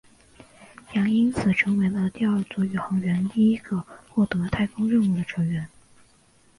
[0.95, 5.69] 杨因此成为了第二组宇航员第一个获得太空任务的成员。